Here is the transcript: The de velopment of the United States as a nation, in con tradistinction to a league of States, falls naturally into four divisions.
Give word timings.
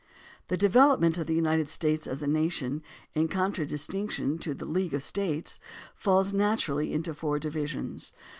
The 0.47 0.57
de 0.57 0.67
velopment 0.67 1.19
of 1.19 1.27
the 1.27 1.35
United 1.35 1.69
States 1.69 2.07
as 2.07 2.23
a 2.23 2.27
nation, 2.27 2.81
in 3.13 3.27
con 3.27 3.53
tradistinction 3.53 4.39
to 4.41 4.49
a 4.53 4.65
league 4.65 4.95
of 4.95 5.03
States, 5.03 5.59
falls 5.93 6.33
naturally 6.33 6.91
into 6.91 7.13
four 7.13 7.37
divisions. 7.37 8.11